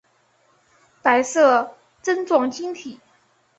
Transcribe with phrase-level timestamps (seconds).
[1.03, 2.99] 白色针状晶体。